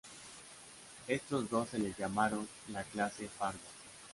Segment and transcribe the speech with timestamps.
[1.07, 3.59] Estos dos se les llamaron la clase "Fargo".